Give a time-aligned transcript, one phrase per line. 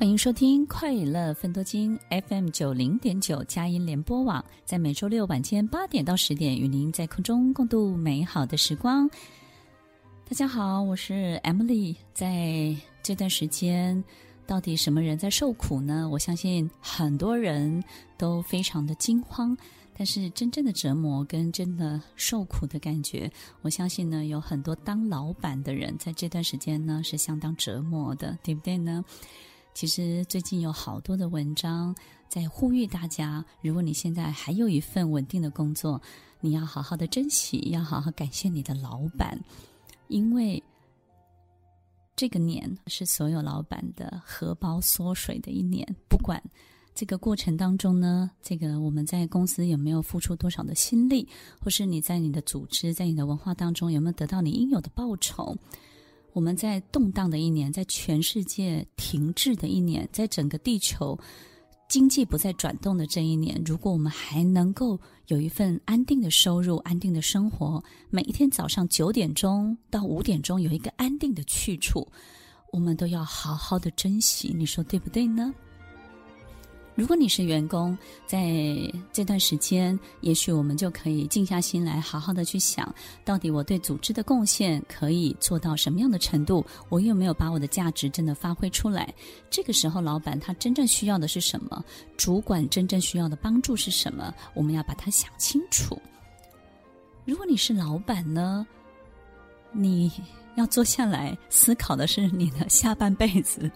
[0.00, 1.94] 欢迎收听《快乐分多金》
[2.26, 9.06] FM 九零点九佳音联播网，在每周六晚间八点到十点，与您在空中共度美好的时光。
[10.26, 11.94] 大家好，我是 Emily。
[12.14, 14.02] 在这段时间，
[14.46, 16.08] 到底什么人在受苦呢？
[16.10, 17.84] 我相信很多人
[18.16, 19.54] 都非常的惊慌，
[19.94, 23.30] 但是真正的折磨跟真的受苦的感觉，
[23.60, 29.04] 我相信呢，有很多当老板的人在这段时间呢是相当折磨的，对不对呢？
[29.72, 31.94] 其实最近有好多的文章
[32.28, 36.00] 在呼吁大家，如果你现在还有一份稳定的工作，
[36.40, 39.38] 你要好好的珍惜，要好好感谢你的老板，
[40.08, 40.62] 因为
[42.14, 45.86] 这个年是所有老板的荷包缩水的一年。
[46.08, 46.42] 不管
[46.94, 51.26] 这个过程当中呢，这个我们在公司有没有付出多少的心力，
[51.60, 55.56] 或是你在你的组织、在你的文化当中有没有得到你应有的报酬。
[56.32, 61.18] 我们在动荡的一年，在全世界停滞的一年，在整个地球
[61.88, 72.06] 经济不再转动的这一年，如果我们还能够有一份安定的收入、安定的生活，每一天早上九点钟到五点钟有一个安定的去处，
[72.72, 74.54] 我们都要好好的珍惜。
[74.56, 75.52] 你说对不对呢？
[76.96, 77.96] 如果你是员工，
[78.26, 78.52] 在
[79.10, 82.92] 这段时间，也许我们就可以静下心来，好好的去想，
[83.24, 86.64] 到底我对组织的贡献可以做到什么样的程度？
[86.90, 89.14] 我有没有把我的价值真的发挥出来？
[89.48, 91.82] 这个时候，老板他真正需要的是什么？
[92.18, 94.34] 主管真正需要的帮助是什么？
[94.52, 95.98] 我们要把它想清楚。
[97.24, 98.66] 如果你是老板呢，
[99.72, 100.12] 你
[100.56, 103.70] 要坐下来思考的是你的下半辈子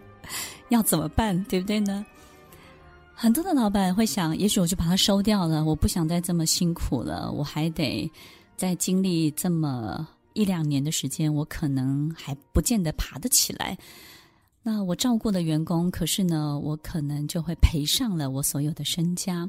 [0.68, 2.04] 要怎么办，对不对呢？
[3.16, 8.10] 很多的老板会想，也许我就把它收掉了，我不想再这么辛苦了，我还得
[8.56, 13.78] 再经历这么一两年的时间，我可能还不见得爬得起来。
[14.62, 19.48] 那我照顾的员工，可是呢，我可能就会赔上了我所有的身家。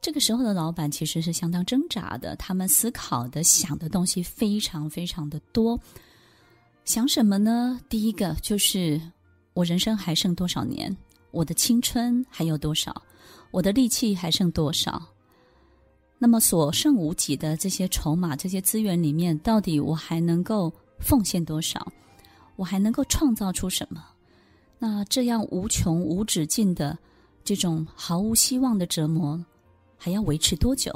[0.00, 5.78] 这个时候的老板其实是相当挣扎的，他们思考的、想的东西非常非常的多。
[6.84, 7.80] 想什么呢？
[7.88, 9.00] 第一个就是
[9.54, 10.94] 我人生还剩多少年？
[11.36, 13.02] 我的青春还有多少？
[13.50, 15.02] 我的力气还剩多少？
[16.18, 21.92] 那么所剩无几的这些筹码、这些资源里面，到底我还能够奉献多少？
[22.56, 24.02] 我还能够创造出什么？
[24.78, 26.96] 那这样无穷无止境的
[27.44, 29.38] 这种毫无希望的折磨，
[29.98, 30.90] 还要维持多久？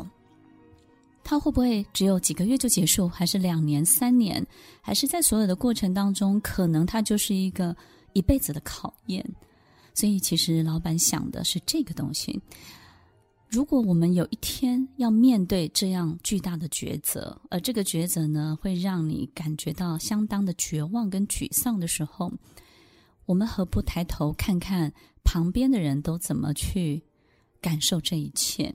[1.22, 3.06] 它会不会只有几个月就结束？
[3.06, 4.44] 还是两年、三年？
[4.80, 7.76] 还是在所有的过程当中，可能它就是一个
[8.14, 9.22] 一辈子的考验？
[10.00, 12.40] 所以，其实老板想的是这个东西。
[13.50, 22.32] 如果我们有一天要面对这样巨大的抉择，而这个抉择呢，会让你感觉到相当的绝望跟沮丧的时候，
[23.26, 24.90] 我们何不抬头看看
[25.22, 27.02] 旁边的人都怎么去
[27.60, 28.74] 感受这一切？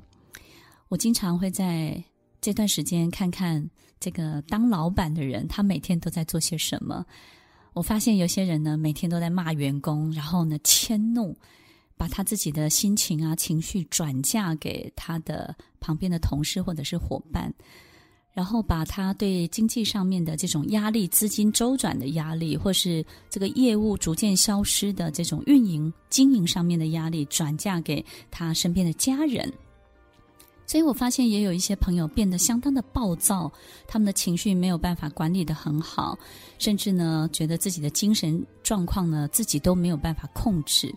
[0.89, 2.03] 我经常会在
[2.39, 3.67] 这段时间看看
[3.99, 7.03] 这个当老板的人，他每天都在做些什么。
[7.75, 11.37] 我发现有些人呢，每天都在骂员工，然后呢，迁怒，
[11.97, 17.53] 把他自己的心情啊、情绪转嫁给他的旁边的同事或者是伙伴，
[18.31, 29.51] 然后把他对经济上面的这种压力、资金周转的压力，或是这个业务逐渐消失的这种运营、经营上面的压力，转嫁给他身边的家人。
[30.67, 33.51] 所以我发现也有一些朋友变得相当的暴躁，
[33.87, 36.17] 他们的情绪没有办法管理得很好，
[36.57, 40.93] 甚至呢，觉得自己的精神状况呢，自己都没有办法控制。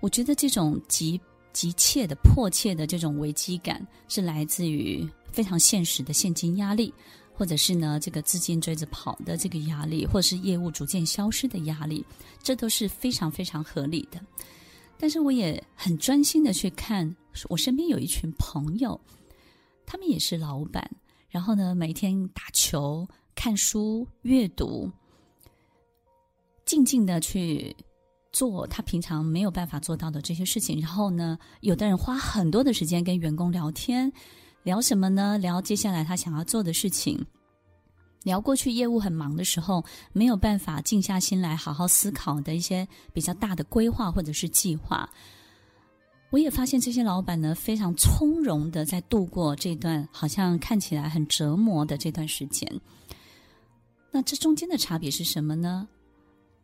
[0.00, 1.20] 我觉得这种急
[1.52, 6.92] 急切的、迫切的这种危机感，是来自于非常现实的现金压力，
[7.32, 12.04] 或者是呢，这个资金追着跑的这个压力，或者是业务逐渐消失的压力，
[12.42, 14.20] 这都是非常非常合理的。
[14.98, 17.14] 但是我也很专心的去看，
[17.48, 19.00] 我身边有一群朋友，
[19.86, 20.90] 他们也是老板，
[21.28, 24.90] 然后呢，每天打球、看书、阅读，
[26.64, 27.74] 静静的去
[28.32, 30.80] 做他平常没有办法做到的这些事情。
[30.80, 34.12] 然后呢，有的人花很多的时间跟员工聊天，
[34.62, 35.36] 聊什么呢？
[35.38, 37.24] 聊接下来他想要做的事情。
[38.22, 39.84] 聊过去业务很忙的时候，
[40.14, 45.06] 没有办法静下心来好好思考的一些比较大的规划或者是计划。
[46.34, 52.68] 我也发现这些老板呢，非常从容的在度过这段好像看起来很折磨的这段时间。
[54.10, 55.86] 那这中间的差别是什么呢？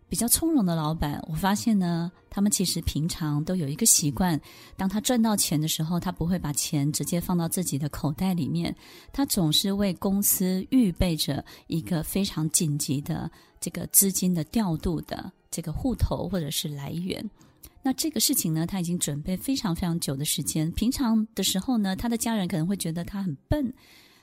[0.08, 4.40] 比较从容的老板，我发现呢，他们其实平常都有一个习惯，
[4.76, 8.74] 当他赚到钱的时候，他不会把钱直接放到自己的口袋里面，
[9.12, 13.30] 他总是为公司预备着一个非常紧急的
[13.60, 17.24] 这个资金的调度的这个户头或者是来源。
[17.82, 20.70] 那这个事情呢，他已经准备非常非常久的时间。
[20.72, 23.72] 平常的时候呢，他的家人可能会觉得他很笨。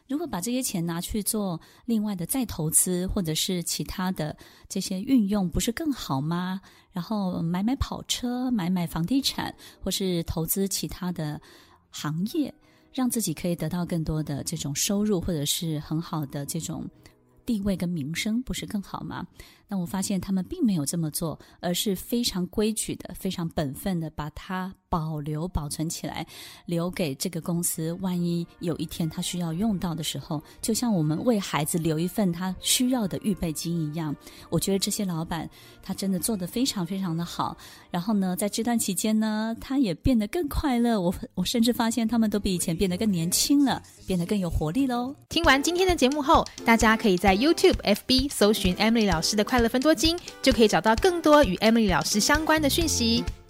[0.07, 4.37] 如果把这些钱拿去做另外的再投资，或者是其他的
[4.69, 6.61] 这些运用，不是更好吗？
[6.91, 11.41] 然后买买跑车，买买房地产，或是投资其他的
[11.89, 12.53] 行业，
[12.93, 16.89] 让自己可以得到更多的这种收入，或者是很好的这种
[17.47, 19.25] 地位跟名声，不是更好吗？
[19.69, 26.25] 那我发现他们并没有这么做，而是非常规矩的、非常本分的把它保留、保存起来，
[26.65, 27.93] 留给这个公司。
[28.01, 34.15] 万一有一天他需要用到的时候，就像我们为孩子留一份他需要的预备金一样。
[34.49, 35.47] 我觉得这些老板
[35.83, 37.55] 他真的做得非常非常的好。
[37.91, 40.99] 然后呢，在这段期间呢，他也变得更快乐。
[40.99, 45.13] 我我甚至发现他们都比以前变得更年轻了，变得更有活力喽。
[45.29, 49.57] 听完今天的节目后，大家可以在 YouTube、FB 搜寻 Emily 老师的快。
[49.57, 53.23] 乐分多金就可以找到更多与 Emily 老师相关的讯息，